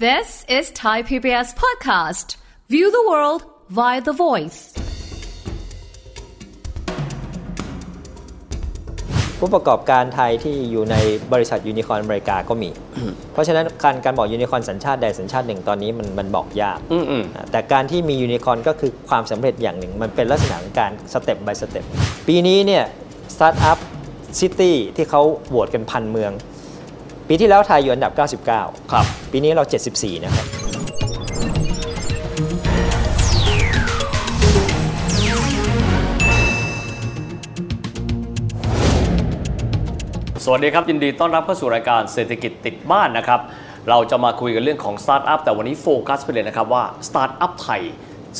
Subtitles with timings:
[0.00, 2.34] This is Thai PBS podcast.
[2.68, 4.58] View the world via the voice.
[9.38, 10.96] ผู้ประกอบการไทยที่อยู่ใน
[11.32, 12.70] บริษัทยูนิคอร์นอเมริกาก็มี
[13.32, 21.84] เพราะฉะนั้นการการบอกยูนิคอร์นสัญชาติใดสัญชาติหนึ่งตอนนี้มันมันบอกยากอืมอืมอ่าแต่การที่มียูนิคอร์นก็คือความสำเร็จอย่างหนึ่ง มันเป็นลักษณะของการสเต็ป by สเต็ป
[22.28, 22.84] ปีนี้เนี่ย
[23.34, 23.78] startup
[24.40, 26.32] city ที่เขาโหวตกันพันเมือง
[27.28, 28.12] ปีที่แล้วไทยอยู่อันดับ
[28.52, 29.64] 99 ครับ ปีนี้เรา
[29.94, 30.46] 74 นะครับ
[40.44, 43.40] สวัสดีครับ ยินดีต้อนรับเข้าสู่รายการเศรษฐกิจติดบ้านนะครับ
[43.88, 47.82] เราจะมาคุยกันเรื่องของสตาร์ทอัพแต่วันนี้โฟกัสไปเลยนะครับว่าสตาร์ทอัพไทย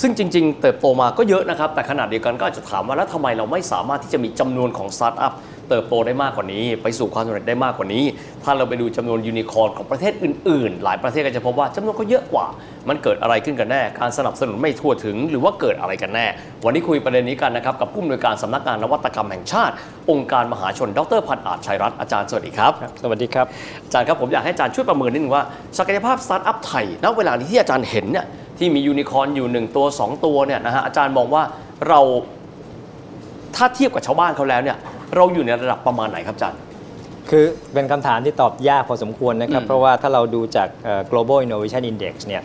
[0.01, 5.33] ซึ่งจริง ๆ เติบโตมาก็เยอะนะครับ แต่ขณะเดียวกันก็อาจจะถามว่าแล้วทำไมเราไม่สามารถที่จะมีจำนวนของสตาร์ทอัพ
[5.69, 8.05] เติบโตได้มากกว่านี้ ไปสู่ความสำเร็จได้มากกว่านี้
[8.45, 12.47] ถ้าเราไปดูจำนวนยูนิคอร์นของประเทศอื่นๆ หลายประเทศก็จะพบว่าจำนวนก็เยอะกว่า
[12.89, 16.27] มันเกิดอะไรขึ้นกันแน่ การสนับสนุนไม่ทั่วถึง หรือว่าเกิดอะไรกันแน่
[16.65, 19.75] วันนี้คุยประเด็นนี้กันนะครับกับผู้อำนวยการสำนักงานนวัตกรรมแห่งชาติ
[20.11, 23.47] องค์การมหาชน ดร.พันธุ์อาจชัยรัตน์อาจารย์สวัสดีครับ สวัสดีครับ
[23.85, 25.45] อาจารย์ครับผมอยากให้อาจารย์ช่วยประเมินนิดนึงว่า
[25.79, 28.27] ศักยภาพสตาร์ทอัพไทยณเวลานี้ที่อาจารย์เห็นเนี่ย
[28.59, 31.43] ที่มียูนิคอร์นอยู่ 1 ตัว 2 ตัวเนี่ยนะฮะอาจารย์มองว่า
[31.89, 32.01] เรา
[33.57, 34.77] ถ้าเทียบกับชาวบ้านเขาแล้วเนี่ย
[35.17, 36.61] เราอยู่ในระดับประมาณไหนครับอาจารย์
[37.31, 42.43] คือเป็นคำถามที่ตอบยากพอสมควรนะครับอืมเพราะว่าถ้าเราดูจากเอ่อ global innovation index เนี่ย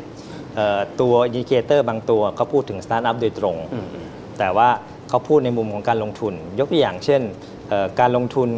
[0.55, 4.07] เอ่อตัว indicator บางตัวเขาพูดถึงสตาร์ทอัพโดยตรงอืมอืม
[4.39, 4.69] แต่ว่า
[5.09, 7.21] เขาพูดในมุมของการลงทุน ยกตัวอย่างเช่น
[7.69, 8.49] เอ่อการลงทุน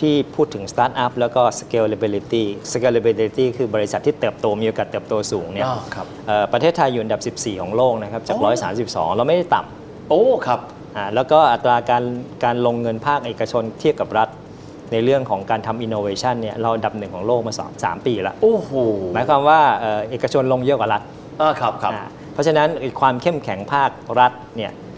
[0.00, 8.48] ที่พูดถึงสตาร์ทอัพแล้วก็ scalability scalability คือบริษัทที่เติบโตมีโอกาสเติบโตสูงเนี่ยอ่าครับเอ่อประเทศไทยอยู่อันดับ 14 ของโลกนะครับ จากโอ้
[8.84, 10.79] 132 เราไม่ได้ต่ำโอ้ครับอ่า
[11.14, 12.04] แล้วก็อัตราการ
[12.44, 14.28] การลงเงินภาคเอกชนเทียบกับรัฐ
[14.92, 18.72] ในเรื่องของการทำ innovation เนี่ยเราอันดับหนึ่งของโลกมาสองสามปีแล้วโอ้โห
[19.14, 21.02] หมายความว่าเอ่อเอกชนลงเยอะกว่ารัฐ
[21.40, 24.89] อ่าครับครับอ่าเพราะฉะนั้นไอ้ความเข้มแข็งภาครัฐเนี่ยเอ่อ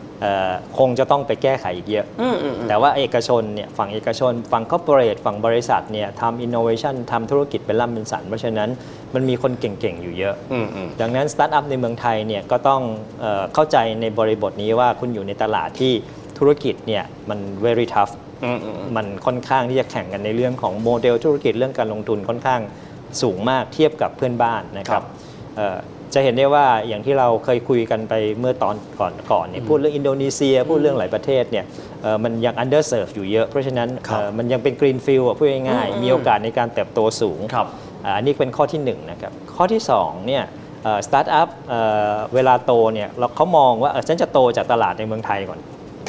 [0.79, 8.71] คงจะต้องไปแก้ไขอีกเยอะอืมอืมอืมแต่ว่าเอกชนเนี่ยฝั่งเอกชน ฝั่ง corporate ฝั่งบริษัทเนี่ยทำ innovation ทำธุรกิจเป็นล่ำเป็นสัน เพราะฉะนั้น
[9.15, 12.83] มันมีคนเก่งๆ อยู่เยอะอืมอืมดังนั้นสตาร์ทอัพในเมืองไทยเนี่ยก็ต้อง
[13.21, 15.93] เออเข้าใจในบริบทนี้ว่าคุณอยู่ในตลาดที่
[16.39, 18.13] ธุรกิจเนี่ยมัน very tough
[18.45, 22.61] อืมอืมมันค่อนข้างที่จะแข่งกันในเรื่องของโมเดลธุรกิจเรื่องการลงทุนค่อนข้าง
[23.23, 25.03] สูงมากเทียบกับเพื่อนบ้านนะครับ
[25.57, 25.79] เอ่อ
[26.15, 31.65] จะเห็นได้ว่าอย่างที่เราเคยคุยกันไปเมื่อตอนก่อนก่อนเนี่ยพูดเรื่องอินโดนีเซีย พูดเรื่องหลายประเทศเนี่ย
[32.03, 37.67] เอ่อมันยัง underserve อยู่เยอะ เพราะฉะนั้นครับเอ่อมันยังเป็น greenfield อะพูดง่ายอืมๆมีโอกาสในการเติบโตสูงครับ
[38.05, 40.45] อ่าอันนี้เป็นข้อที่1นะครับข้อที่2เนี่ย
[41.07, 41.49] สตาร์ทอัพ
[42.35, 45.59] เวลาโตเนี่ยเราเขามองว่าเออฉันจะโตจากตลาดในเมืองไทยก่อน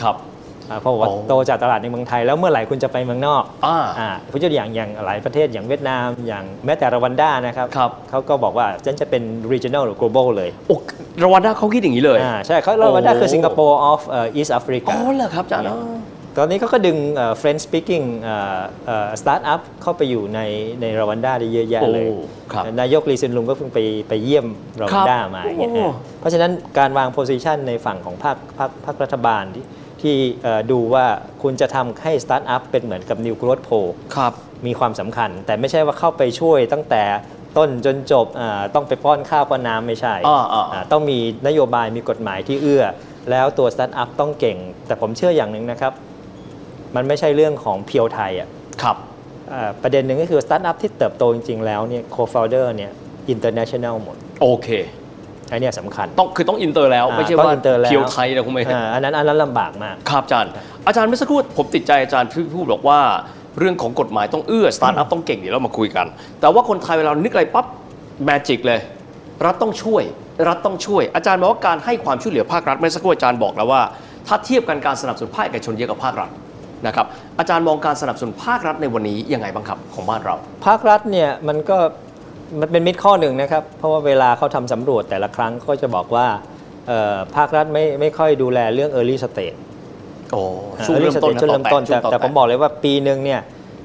[0.01, 0.32] ครับอ่า
[0.81, 10.77] เพราะว่าโอ้โตจากตลาดในเมืองไทย แล้วเมื่อไหร่คุณจะไปเมืองนอกอ่าอ่าผมยกตัวอย่างอย่างหลายประเทศอย่างเวียดนามอย่างแม้แต่รวันด้านะครับครับเขาก็บอกว่าฉันจะเป็น regional หรือ global เลยโอ้
[11.23, 15.97] รวันด้าเขาคิดอย่างนี้เลยอ่าใช่เขารวันด้าโอ้คือสิงคโปร์ of เอ่อ East อ๋ Africa อเหรอครับอาจารย์เนี่ยอ๋อ
[16.37, 20.39] ตอนนี้เขาก็ดึงเอ่อ French speaking เอ่อเอ่อ startup เข้าไปอยู่ใน
[20.81, 22.17] ในรวันด้าได้เยอะแยะเลยโอ้
[22.53, 24.45] ครับนายกลีเซียนลุงก็เพิ่งไปไปเยี่ยม
[24.81, 25.85] รวันด้ามาอย่างเงี้ยโอ้
[26.19, 29.65] เพราะฉะนั้นการวาง position ในฝั่งของภาคภาคภาครัฐบาลที่
[30.03, 31.05] ที่เอ่อดูว่า
[31.41, 34.33] คุณจะทำให้ startup เป็นเหมือนกับ new growth pole ครับ
[34.65, 37.03] มีความสำคัญ แต่ไม่ใช่ว่าเข้าไปช่วยตั้งแต่
[37.57, 42.83] ต้นจนจบอ่าต้องไปป้อนข้าวป้อนน้ำไม่ใช่อ่าอ่าอ่าต้องมีนโยบายมีกฎหมายที่เอื้อ
[43.31, 45.93] แล้วตัวสตาร์ทอัพต้องเก่ง แต่ผมเชื่ออย่างหนึ่งนะครับ
[46.95, 48.49] มันไม่ใช่เรื่องของ pure ไทยอะ
[48.81, 48.97] ครับ
[49.53, 52.91] อ่าประเด็นหนึ่งก็คือสตาร์ทอัพที่เติบโตจริง ๆ แล้วเนี่ยโคฟ o ลเดอร์เนี่ย
[53.29, 54.67] internationalหมดโอเค
[55.53, 60.51] อันเนี้ยสำคัญ ต้องคือต้องอินเตอร์แล้วอ่าไม่ใช่ต้องว่าอินเตอร์แล้ว pure ไทยนะคุณไม่อ่าอันนั้นอันนั้นลำบากมากครับอาจารย์
[60.87, 62.99] อาจารย์เมื่อสักครู่ผมติดใจอาจารย์ที่พูดบอกว่า
[63.59, 66.07] เรื่องของกฎหมายต้องเอื้อสตาร์ทอัพต้องเก่งเดี๋ยวเรามาคุยกัน
[66.39, 67.65] แต่ว่าคนไทยเวลานึกอะไรปั๊บ
[68.25, 68.79] magic เลย
[69.45, 70.03] รัฐต้องช่วย
[70.47, 73.81] รัฐต้องช่วย อาจารย์บอกว่าการให้ความช่วยเหลือภาครัฐเมื่อสักครู่อาจารย์บอกแล้วว่า
[74.27, 76.29] ถ้าเทียบกันการสนับสนุนภาคเอกชนเยอะกว่าภาครัฐ
[76.87, 77.05] นะครับ
[77.39, 80.35] อาจารย์มองการสนับสนุนภาครัฐในวันนี้ยังไงบ้างครับของบ้านเรา
[80.65, 81.77] ภาครัฐเนี่ยมันก็
[82.59, 86.27] มันเป็นมิตรข้อหนึ่งนะครับ เพราะว่าเวลาเขาทำสำรวจแต่ละครั้งก็จะบอกว่า
[86.87, 89.57] เอ่อภาครัฐไม่ไม่ค่อยดูแลเรื่อง early stage
[90.31, 90.41] โอ้
[90.85, 93.41] ช่วง early เริ่มต้น stage ช่วงเริ่มต้นแต่แต่ผมบอกเลยว่าปีหนึ่งเนี่ย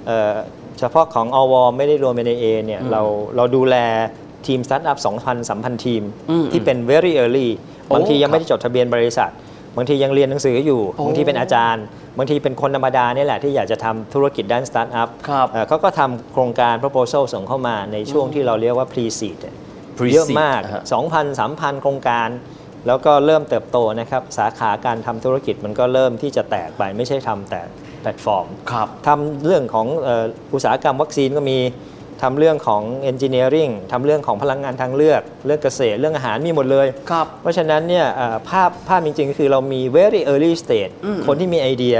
[0.06, 0.34] เอ่อ
[0.78, 3.02] เฉพาะของอวไม่ได้รวม NAA เนี่ยเรา
[3.36, 3.76] เราดูแล
[4.46, 7.48] ทีมสตาร์ทอัพ2,000 3,000 ทีมอืมที่เป็น very early
[7.86, 9.30] โอ้บางทียังครับไม่ได้จดทะเบียนบริษัท
[9.78, 11.84] บางทียังเรียนหนังสืออยู่โอ้บางทีเป็นอาจารย์
[12.18, 19.54] บางทีเป็นคนธรรมดาเนี่ยแหละที่อยากจะทำธุรกิจด้านสตาร์ทอัพครับเอ่อเขาก็ทำโครงการ proposal ส่งเข้ามาในช่วงที่เราเรียกว่า pre-seed อะ
[19.98, 22.28] Pre-seed เยอะมากอ่าฮะ2,000 3,000 โครงการ
[22.86, 27.60] แล้วก็เริ่มเติบโตนะครับ สาขาการทำธุรกิจมันก็เริ่มที่จะแตกไปไม่ใช่ทำแต่
[28.02, 30.24] แพลตฟอร์มครับทำเรื่องของเอ่อ
[30.54, 31.58] อุตสาหกรรมวัคซีนก็มี
[32.22, 40.92] ทำเรื่องของ engineering ทำเรื่องของพลังงานทางเลือก เรื่องเกษตรเรื่องอาหารมีหมดเลย ครับ เพราะฉะนั้นเนี่ยเอ่อภาพภาพจริงๆคือเรามี very early stage
[41.26, 41.96] คนที่มีไอเดีย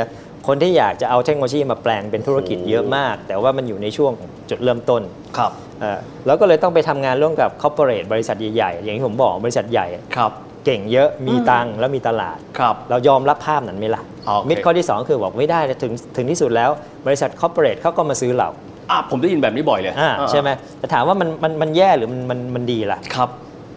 [0.49, 4.13] คนที่อยากจะเอาเทคโนโลยีมาแปลงเป็นธุรกิจเยอะมาก แต่ว่ามันอยู่ในช่วง
[4.51, 5.03] จุดเริ่มต้น
[5.39, 9.87] ครับ เอ่อแล้วก็เลยต้องไปทำงานร่วมกับ corporate บริษัทใหญ่ๆ อย่างที่ผมบอกบริษัทใหญ่
[10.17, 10.33] ครับ
[10.65, 16.71] เก่งเยอะมีตังค์แล้วมีตลาด ครับ เรายอมรับภาพนั้นไหมล่ะ โอเคมิดข้อที่ 2 คือบอกไม่ได้ถึงถึงที่สุดแล้ว
[17.07, 18.49] บริษัท corporate เขาก็มาซื้อเรา
[18.91, 20.49] อะผมได้ยินแบบนี้บ่อยเลยอ่าอ่าใช่ไหม
[20.79, 23.29] แต่ถามว่ามันมันมันแย่หรือมันมันมันดีล่ะครับ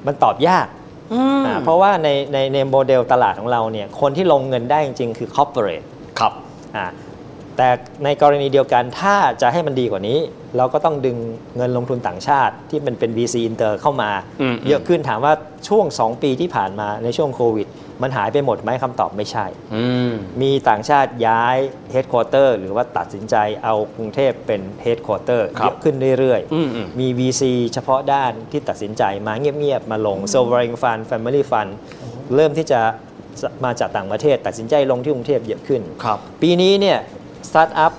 [0.08, 0.68] มันตอบยาก
[1.46, 5.86] อ่าเพราะว่าในในในโมเดลตลาดของเราเนี่ยคนที่ลงเงินได้จริง ๆ คือ corporate
[6.20, 6.34] ครับ
[6.78, 6.88] อ่า
[7.58, 7.68] แต่
[8.04, 10.20] ในกรณีเดียวกันถ้าจะให้มันดีกว่านี้
[10.58, 11.18] เราก็ต้องดึง
[11.58, 14.12] เงินลงทุนต่างชาติที่มันเป็น VC Inter เข้ามา
[14.42, 15.34] อืมเยอะขึ้นถามว่า
[15.68, 17.68] ช่วง 2 ปีที่ผ่านมาในช่วงโควิด
[18.02, 19.46] มันหายไปหมดไหมคำตอบไม่ใช่
[19.76, 20.12] อืม
[20.42, 21.58] มีต่างชาติย้าย
[21.94, 27.44] Headquarter หรือว่าตัดสินใจเอากรุงเทพเป็น Headquarter ครับเยอะขึ้นเรื่อยอืมอืมมี VC
[27.74, 31.72] เฉพาะด้านที่ตัดสินใจมาเงียบๆ มาลง Sovereign Fund Family Fund
[32.36, 32.82] เริ่มที่จะ
[33.66, 36.98] มาจากต่างประเทศตัดสินใจลงที่กรุงเทพเยอะขึ้นครับปีนี้เนี่ย
[37.50, 37.94] สตาร์ทอัพ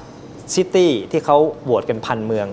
[0.55, 2.46] ซิตี้ที่เขาโหวตกันพันเมือง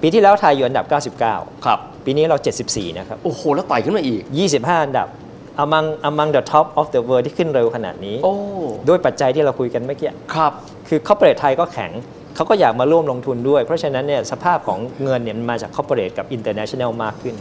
[0.00, 0.86] ปีที่แล้วไทยอยู่อันดับ
[1.26, 2.36] 99 ครับ ปีนี้เรา
[2.68, 4.22] 74 นะครับ โอ้โห แล้วไต่ขึ้นมาอีก
[4.54, 5.08] 25 อันดับ
[5.62, 8.34] among among the top of the world ที่ขึ้นเร็วขนาดนี้ โอ้
[8.88, 10.52] ด้วยปัจจัยที่เราคุยกันเมื่อกี้ ครับ
[10.88, 11.92] คือ corporate ไทยก็แข็ง
[12.36, 17.36] เขาก็อยากมาร่วมลงทุนด้วย เพราะฉะนั้นเนี่ยสภาพของเงินเนี่ยมันมาจาก corporate กับ international มากขึ้น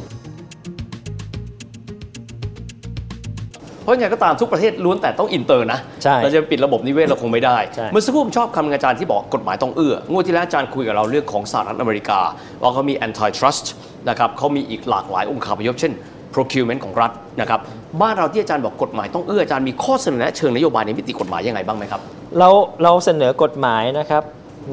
[3.83, 12.19] เพราะยังไงก็ตามทุกประเทศล้วนแต่ต้องอินเตอร์นะ ใช่เราจะปิดระบบนิเวศเราคงไม่ได้ ใช่ เมื่อสักครู่ผมชอบคำอาจารย์ที่บอกกฎหมายต้องเอื้อ งวดที่แล้วอาจารย์คุยกับเราเรื่องของสหรัฐอเมริกา
[12.61, 13.65] ว่าเขามี antitrust
[14.09, 15.93] นะครับเขามีอีกหลากหลายองค์คาพยพเช่น
[16.33, 17.11] procurement ของรัฐ
[17.41, 17.59] นะครับ
[18.01, 22.01] บ้านเราที่อาจารย์บอกกฎหมายต้องเอื้ออาจารย์มีข้อเสนอแนะเชิงนโยบายในมิติกฎหมายยังไงบ้างไหมครับ
[22.39, 22.49] เรา
[22.83, 24.23] เราเสนอกฎหมายนะครับ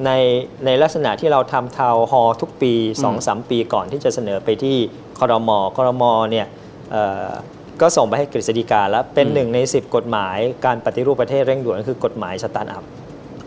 [0.06, 0.10] ใน
[0.64, 2.72] ในลักษณะที่เราทำทาวฮอทุกปี
[3.12, 4.76] 2-3 ปีก่อนที่จะเสนอไปที่
[5.18, 6.46] คอรมอคอรมอเนี่ย
[6.90, 7.30] เอ่อ
[7.80, 12.84] ก็ส่งไปให้กฤษฎีกาแล้วเป็นหนึ่งใน 10 กฎหมายการปฏิรูปประเทศเร่งด่วนก็คือกฎหมายสตาร์ทอัพ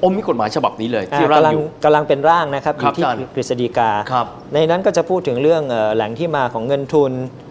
[0.03, 7.48] อืมมีกฎหมายฉบับนี้เลยที่อ่าร่างกำลังอยู่กำลังเป็นร่างนะครับอครับยู่ที่อาจารย์กฤษฎีกาครับในนั้นก็จะพูดถึงเรื่องเอ่อแหล่งที่มาของเงินทุนเอ่อ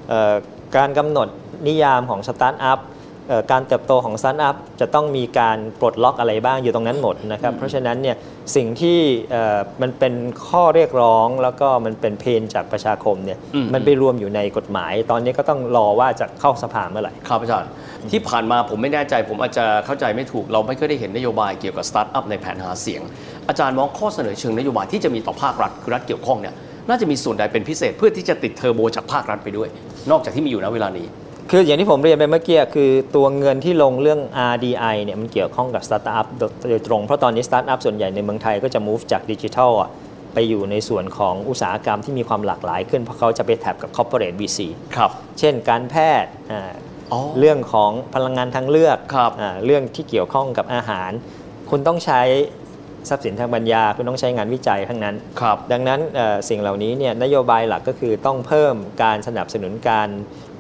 [0.76, 1.28] การกำหนด
[1.68, 2.80] นิยามของสตาร์ทอัพ
[3.28, 8.16] เอ่อการเติบโตของสตาร์ทอัพจะต้องมีการปลดล็อกอะไรบ้างอยู่ตรงนั้นหมดนะครับ เพราะฉะนั้นเนี่ย
[8.56, 8.98] สิ่งที่
[9.30, 10.14] เอ่อมันเป็น
[10.48, 17.70] ข้อเรียกร้องแล้วก็มันเป็น pain จากประชาคมเนี่ยอืมมันไปรวมอยู่ในกฎหมาย ตอนนี้ก็ต้องรอว่าจะเข้าสภาเมื่อไหร่ครับอาจารย์
[18.10, 23.02] ที่ผ่านมาผมไม่แน่ใจ ผมอาจจะเข้าใจไม่ถูกเราไม่เคยได้เห็นนโยบายเกี่ยวกับสตาร์ทอัพในแผนหาเสียง
[23.48, 26.54] อาจารย์มองข้อเสนอเชิงนโยบายที่จะมีต่อภาครัฐคือรัฐเกี่ยวข้องเนี่ย
[26.88, 29.68] น่าจะมีส่วนใดเป็นพิเศษเพื่อที่จะติดเทอร์โบจากภาครัฐไปด้วย
[30.10, 31.06] นอกจากที่มีอยู่ณเวลานี้
[31.50, 34.20] คืออย่างที่ผมเรียนไปเมื่อกี้คือตัวเงินที่ลงเรื่อง
[34.52, 36.26] RDI เนี่ยมันเกี่ยวข้องกับสตาร์ทอัพ
[36.70, 39.90] โดยตรงเพราะตอนนี้สตาร์ทอัพส่วนใหญ่ในเมืองไทยก็จะ move จากดิจิทัลอะ
[40.34, 44.58] ไปอยู่ในส่วนของอุตสาหกรรมที่มีความหลากหลายขึ้นเพราะเขาจะไป tap กับ corporate VC
[44.96, 46.72] ครับ เช่นการแพทย์อ่า
[47.12, 51.10] อ๋อเรื่องของพลังงานทางเลือกครับอ่าเรื่องที่เกี่ยวข้องกับอาหาร
[51.70, 52.20] คุณต้องใช้
[53.10, 60.08] ทรัพย์สินทางปัญญาคุณต้องใช้งานวิจัยทั้งนั้นครับดังนั้นเอ่อสิ่งเหล่านี้เนี่ยนโยบายหลักก็คือต้องเพิ่มการสนับสนุนการ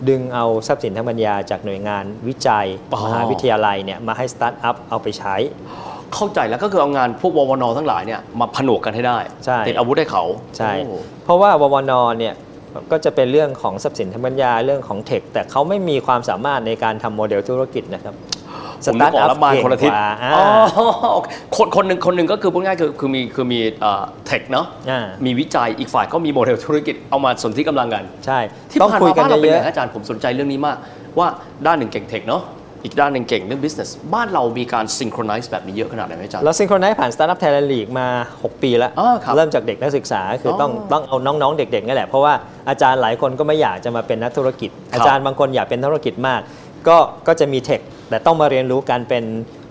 [0.08, 5.34] ดึงเอาทรัพย์สินทางปัญญาจากหน่วยงานวิจัยอ๋อมหาวิทยาลัยเนี่ยมาให้สตาร์ทอัพเอาไปใช้
[6.14, 10.24] เข้าใจแล้วก็คือเอางานพวกววนทั้งหลายเนี่ยมาผนวกกันให้ได้ใช่ติดอาวุธให้เขา
[10.58, 12.34] ใช่โอ้เพราะว่าววนเนี่ย
[12.90, 18.14] ก็จะเป็นเรื่องของทรัพย์สินทางปัญญาเรื่องของเทคแต่เขาไม่มีความสามารถในการทำโมเดลธุรกิจนะครับ
[18.86, 23.60] ผมนึกออกแล้วบานคนละทิศเก่งกว่าอ่าอ๋อโอเคคนคนหนึ่งคนหนึ่งก็คือพูดง่ายๆคือคือมีคือมี
[24.26, 28.38] เทคเนาะอ่ามีวิจัยอีกฝ่ายก็มีโมเดลธุรกิจเอามาสนที่กำลังกัน ใช่
[28.70, 30.76] ที่ต้องผ่านคุยมากันบ้านเราเป็นเยไงอะอาจารย์ผมสนใจเรื่องนี้มาก
[31.18, 31.28] ว่า
[31.66, 32.44] ด้านหนึ่งเก่งเทคเนาะ
[32.84, 38.06] อีกด้านหนึ่งเก่งเรื่อง business บ้านเรามีการ synchronize แบบนี้เยอะขนาดไหนไหมอาจารย์เราsynchronize ผ่าน Startup Thailand League มา
[38.36, 42.34] 6 ปีแล้วอ๋อครับเริ่มจากเด็กนักศึกษา คือต้องอ๋อต้องเอาน้องๆ เด็กๆนี่แหละ เพราะว่า
[42.68, 46.40] อาจารย์หลายคนก็ไม่อยากจะมาเป็นนักธุรกิจ อาจารย์บางคนอยากเป็นธุรกิจมาก
[46.88, 49.24] ก็ก็จะมี tech แต่ต้องมาเรียนรู้การเป็น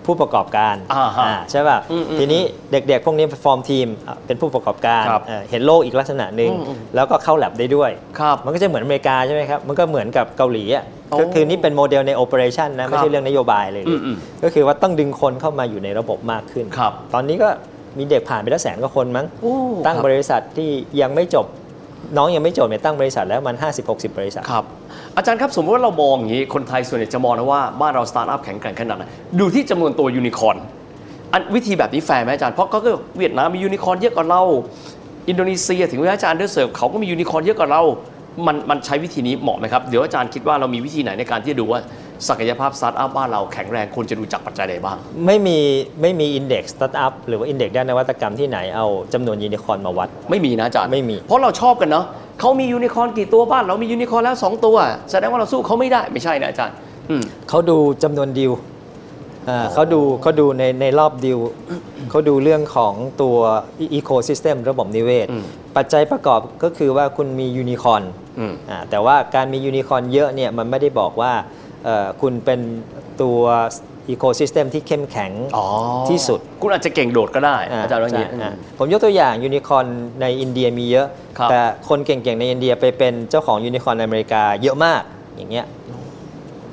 [0.06, 3.86] ผู้ประกอบการอ่าฮะอ่าใช่ป่ะอืมอืมทีนี้เด็กๆ พวกนี้ฟอร์มทีม
[4.26, 17.48] เป็นผู้ประกอบการครับเอ่อเห็นโลกอีกลักษณะหนึ่งอืมอืมแล้วก็เข้าแล็บได้ด้วยครับมันก็จะเหมือนอเมริกาใช่ไหมครับมันก็เหมือนกับเกาหลีอะโอ้ก็คือนี่เป็นโมเดลใน operation นะไม่ใช่ครับเรื่องนโยบายเลยอืมอืมก็คือว่าต้องดึงคนเข้ามาอยู่ในระบบมากขึ้นครับตอนนี้ก็
[17.98, 19.54] มีเด็กผ่านไปแล้วแสนกว่าคนมั้งโอ้
[19.86, 20.70] ตั้งครับบริษัทที่
[21.00, 21.46] ยังไม่จบ
[22.16, 24.64] น้องยังไม่จบเนี่ยตั้งบริษัทแล้วมัน 50-60 บริษัท ครับ
[25.16, 29.04] อาจารย์ครับสมมติว่าเรามองอย่างนี้ คนไทยส่วนใหญ่จะมองนะว่า บ้านเราสตาร์ทอัพแข็งแกร่งขนาดไหน
[29.38, 30.56] ดูที่จำนวนตัวยูนิคอร์น
[31.32, 34.42] อันวิธีแบบนี้แฟร์ไหมอาจารย์ เพราะก็คือเวียดนามมียูนิคอร์นเยอะกว่าเรา
[35.28, 37.82] อินโดนีเซีย ถึงแม้ underserve เขาก็มียูนิคอร์นเยอะกว่าเรา
[38.46, 41.80] มันมันใช้วิธีนี้เหมาะไหมครับ เดี๋ยวอาจารย์คิดว่าเรามีวิธีไหนในการที่จะดูว่า
[42.28, 44.96] ศักยภาพสตาร์ทอัพบ้านเราแข็งแรงควรจะดูจากปัจจัยใดบ้าง
[45.26, 45.58] ไม่มี
[46.02, 52.06] ไม่มี index สตาร์ทอัพหรือว่า index ด้านนวัตกรรมที่ไหนเอาจำนวนยูนิคอร์นมาวัด ไม่มีนะอาจารย์ไม่มี เพราะเราชอบกันเนาะ
[52.40, 54.76] เขามียูนิคอร์นกี่ตัวบ้าน เรามียูนิคอร์นแล้ว 2 ตัว
[55.10, 56.74] แสดงว่าเราสู้เขาไม่ได้ไม่ใช่นะอาจารย์
[57.10, 58.52] อืมเขาดูจำนวนดิว
[59.48, 61.38] อ่าเขาดูเขาดูในในรอบดิว
[62.10, 63.36] เขาดูเรื่องของตัว
[63.80, 65.44] ecosystem ระบบนิเวศอืม
[65.76, 68.02] ปัจจัยประกอบก็คือว่าคุณมียูนิคอร์น
[68.38, 71.67] อืมอ่าแต่ว่าการมียูนิคอร์นเยอะเนี่ยมันไม่ได้บอกว่าเอ่อ
[72.22, 72.60] คุณเป็น
[73.22, 73.40] ตัว
[74.08, 75.66] ecosystem ที่เข้มแข็งอ๋อ
[76.08, 79.86] ที่สุด คุณอาจจะเก่งโดดก็ได้อาจารย์ว่าอย่างนี้ใช่อ่าผมยกตัวอย่างยูนิคอร์น
[80.20, 81.06] ในอินเดียมีเยอะ
[81.38, 85.02] ครับแต่คนเก่งๆในอินเดียไปเป็นเจ้าของยูนิคอร์นในอเมริกาเยอะมาก
[85.36, 85.66] อย่างเงี้ย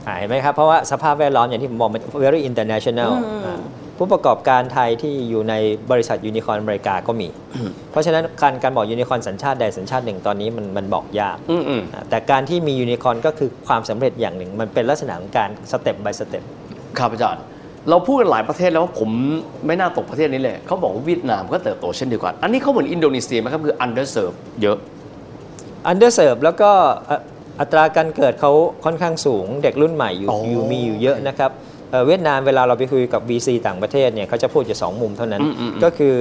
[0.08, 3.12] อ่าเห็นไหมครับ เพราะว่าสภาพแวดล้อมอย่างที่ผมบอกมัน very international
[3.46, 3.60] อ่า
[3.98, 5.54] ผู้ประกอบการไทยที่อยู่ใน
[5.92, 7.28] บริษัทยูนิคอร์นอเมริกาก็มี
[7.92, 16.44] เพราะฉะนั้นการการบอกยูนิคอร์นสัญชาติใดสัญชาติหนึ่งตอนนี้มันมันบอกยากอืมอืมอ่าแต่การที่มียูนิคอร์นก็คือความสำเร็จอย่างหนึ่ง มันเป็นลักษณะของการสเต็ป by สเต็ป
[17.00, 17.44] ครับอาจารย์
[17.90, 19.10] เราพูดกันหลายประเทศแล้วว่าผม
[19.68, 24.78] ไม่น่าตกประเทศนี้เลยเขาบอกว่าเวียดนามก็เติบโตเช่นเดียวกัน อันนี้เขาเหมือนอินโดนีเซียไหมครับคือ underserved เยอะ
[25.88, 26.72] underserved แล้วก็
[27.10, 27.20] อะ
[27.60, 28.52] อัตราการเกิดเขา
[28.86, 31.52] ค่อนข้างสูงเด็กรุ่นใหม่อยู่อ๋ออยู่มีอยู่เยอะนะครับ
[31.96, 36.16] เอ่อเวียดนามเวลาเราไปคุยกับ VC ต่างประเทศเนี่ยเขาจะพูดอยู่สองมุมเท่านั้นอืมอืมอืมก็คือ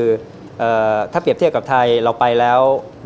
[0.58, 2.60] เอ่อถ้าเปรียบเทียบกับไทยเราไปแล้ว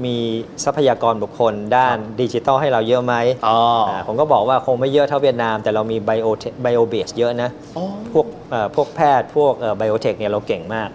[0.05, 0.17] มี
[0.65, 3.15] ทรัพยากรบุคคลด้านดิจิทัลให้เราเยอะไหม
[3.47, 3.59] อ๋อ
[3.89, 6.29] อ่าผมก็บอกว่าคงไม่เยอะเท่าเวียดนาม แต่เรามีไบโอ
[6.63, 10.89] ไบโอเบสเยอะนะอ๋อพวกเอ่อพวกแพทย์พวกไบโอเทคเนี่ยเราเก่งมาก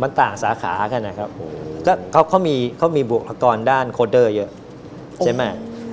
[0.00, 1.28] มันต่างสาขากันนะครับ
[1.86, 4.50] ก็เขาเขามีเขามีบุคลากรด้านโคดเดอร์เยอะ
[5.24, 5.42] ใช่ไหม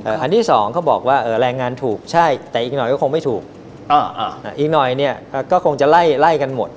[0.04, 3.44] เอ่ออันที่สองเขาบอกว่าเออแรงงานถูกใช่แต่อีกหน่อยก็คงไม่ถูก
[3.92, 6.70] อ่าอ่าอะอีกหน่อยเนี่ยเอ่อก็คงจะไล่ไล่กันหมด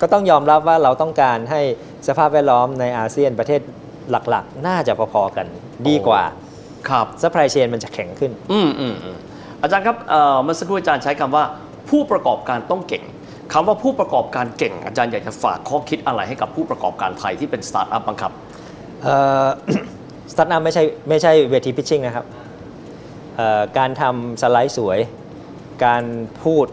[0.00, 1.60] ก็ต้องยอมรับว่าเราต้องการให้
[2.08, 3.60] สภาพแวดล้อมในอาเซียนประเทศ
[4.10, 5.46] หลักๆ น่าจะพอๆกัน
[5.88, 6.22] ดีกว่า
[6.88, 9.16] ครับ supply chain มันจะแข็งขึ้น อืมอืมอืม
[9.62, 11.44] อาจารย์ครับเอ่อเมื่อสักครู่อาจารย์ใช้คำว่า
[11.90, 13.04] ผู้ประกอบการต้องเก่ง
[13.52, 18.32] คำว่าผู้ประกอบการเก่ง อาจารย์อยากจะฝากข้อคิดอะไรให้กับผู้ประกอบการไทยที่เป็นสตาร์ทอัพบ้างครับ
[20.32, 22.26] สตาร์ทอัพไม่ใช่ไม่ใช่เวที pitching นะครับ
[23.36, 24.98] เอ่อการทำสไลด์สวย
[25.84, 26.02] การ
[26.44, 26.66] พูด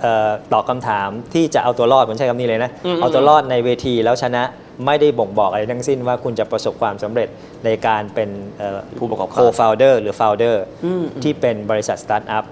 [0.00, 4.42] เอ่อตอบคำถามที่จะเอาตัวรอดผมใช้คำนี้เลยนะอืมเอาตัวรอดในเวทีแล้วชนะ
[4.86, 7.28] ไม่ได้บ่งบอกอะไรทั้งสิ้นว่าคุณจะประสบความสำเร็จ
[7.64, 8.30] ในการเป็น
[8.98, 12.44] ผู้ประกอบการโคฟ founder หรือ founder อืมที่เป็นบริษัทสตาร์ทอัพ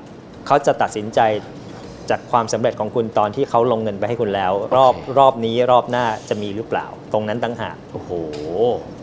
[0.46, 1.20] เขาจะตัดสินใจ
[2.10, 8.10] จากความสำเร็จของคุณตอนที่เขาลงเงินไปให้คุณแล้ว รอบรอบนี้รอบหน้าจะมีหรือเปล่า ตรงนั้นต่างหากโอ้โห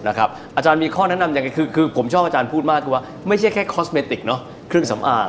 [0.08, 5.28] นะครับอาจารย์มีข้อแนะนำยังไงคือคือผมชอบอาจารย์พูดมากคือว่าไม่ใช่แค่ cosmetic เนาะเครื่องสำอาง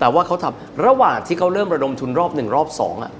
[0.00, 3.12] แต่ว่าเขาทำระหว่างที่เขาเริ่มระดมทุนรอบหนึ่งรอบสองอะ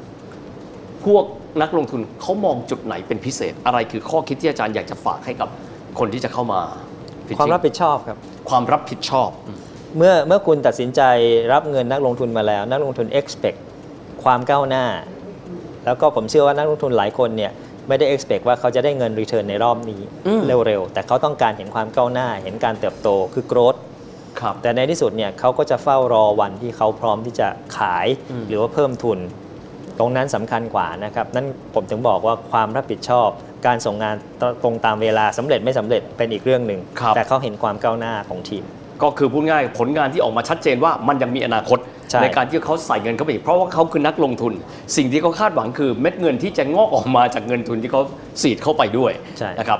[1.05, 1.25] พวก
[1.63, 5.49] นักลงทุนเขามองจุดไหนเป็นพิเศษ อะไรคือข้อคิดที่อาจารย์อยากจะฝากให้กับ
[5.99, 6.61] คนที่จะเข้ามา
[7.27, 8.19] pitching ความรับผิดชอบครับ
[8.51, 9.31] ความรับผิดชอบ
[9.97, 11.01] เมื่อเมื่อคุณตัดสินใจ
[11.53, 13.59] รับเงินนักลงทุนมาแล้ว นักลงทุน expect
[14.25, 14.85] ความก้าวหน้า
[15.85, 17.53] แล้วก็ผมเชื่อว่านักลงทุนหลายคนเนี่ย
[17.89, 23.86] ไม่ได้ expect ว่าเขาจะได้เงิน return ในรอบนี้อืมเร็วๆ แต่เขาต้องการเห็นความก้าวหน้า เห็นการเติบโตคือ growth ครับ
[24.63, 29.19] แต่ในที่สุดเนี่ยเขาก็จะเฝ้ารอวันที่เขาพร้อมที่จะขายอืมหรือว่าเพิ่มทุน
[29.99, 33.29] ตรงนั้นสำคัญกว่านะครับนั่นผมถึงบอกว่าความรับผิดชอบ
[33.67, 34.15] การส่งงาน
[34.63, 38.65] ตรงตามเวลาสำเร็จไม่สำเร็จเป็นอีกเรื่องหนึ่งครับแต่เขาเห็นความก้าวหน้าของทีม
[39.03, 41.79] ก็คือพูดง่ายผลงานที่ออกมาชัดเจนว่ามันยังมีอนาคต
[42.11, 44.53] ใช่การที่เขาใส่เงินเข้าไปอีกเพราะว่าเขาคือนักลงทุน
[44.97, 48.03] สิ่งที่เขาคาดหวังคือเม็ดเงินที่จะงอกออกมาจากเงินทุนที่เขา
[48.43, 49.79] สีดเข้าไปด้วยใช่นะครับ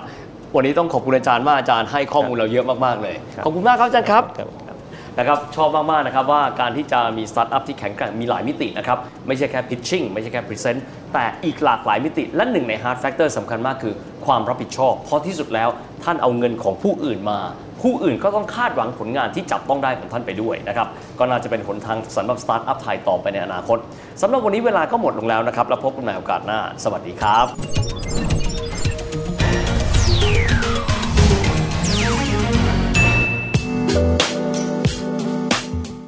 [0.57, 4.77] วันนี้ต้องขอบคุณอาจารย์มากอาจารย์ให้ข้อมูลเราเยอะมากๆเลยครับขอบคุณมากครับอาจารย์ครับครับครับ
[5.19, 10.81] นะครับชอบมากๆนะครับว่าการที่จะมีสตาร์ทอัพที่แข็งแกร่งมีหลายมิตินะครับไม่ใช่แค่ pitching ไม่ใช่แค่ present
[11.15, 13.95] แต่อีกหลากหลายมิติ และหนึ่งใน hard factor สำคัญมากคือ
[14.27, 15.69] ความรับผิดชอบ เพราะที่สุดแล้ว
[16.05, 17.39] ท่านเอาเงินของผู้อื่นมา
[17.83, 23.79] ผู้อื่นก็ต้องคาดหวังผลงานที่จับต้องได้ของท่านไปด้วยนะครับก็น่าจะเป็นหนทางสำหรับสตาร์ทอัพไทยต่อไปในอนาคต
[24.23, 27.96] สำหรับวันนี้เวลาก็หมดลงแล้วนะครับแล้วพบกันใหม่โอกาสหน้า สวัสดีครับ